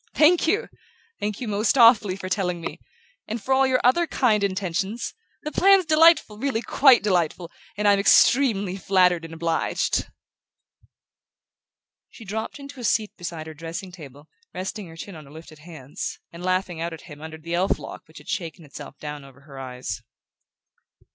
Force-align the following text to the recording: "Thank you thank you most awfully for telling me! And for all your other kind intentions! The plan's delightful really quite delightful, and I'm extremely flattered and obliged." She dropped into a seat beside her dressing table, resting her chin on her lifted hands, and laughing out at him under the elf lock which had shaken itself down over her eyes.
"Thank 0.15 0.47
you 0.47 0.67
thank 1.19 1.39
you 1.39 1.47
most 1.47 1.77
awfully 1.77 2.15
for 2.15 2.27
telling 2.27 2.59
me! 2.59 2.79
And 3.27 3.39
for 3.39 3.53
all 3.53 3.67
your 3.67 3.79
other 3.83 4.07
kind 4.07 4.43
intentions! 4.43 5.13
The 5.43 5.51
plan's 5.51 5.85
delightful 5.85 6.39
really 6.39 6.63
quite 6.63 7.03
delightful, 7.03 7.51
and 7.77 7.87
I'm 7.87 7.99
extremely 7.99 8.77
flattered 8.77 9.23
and 9.25 9.31
obliged." 9.35 10.07
She 12.09 12.25
dropped 12.25 12.57
into 12.57 12.79
a 12.79 12.83
seat 12.83 13.15
beside 13.15 13.45
her 13.45 13.53
dressing 13.53 13.91
table, 13.91 14.27
resting 14.55 14.87
her 14.87 14.97
chin 14.97 15.13
on 15.15 15.25
her 15.25 15.31
lifted 15.31 15.59
hands, 15.59 16.17
and 16.33 16.41
laughing 16.43 16.81
out 16.81 16.93
at 16.93 17.01
him 17.01 17.21
under 17.21 17.37
the 17.37 17.53
elf 17.53 17.77
lock 17.77 18.07
which 18.07 18.17
had 18.17 18.27
shaken 18.27 18.65
itself 18.65 18.97
down 18.97 19.23
over 19.23 19.41
her 19.41 19.59
eyes. 19.59 20.01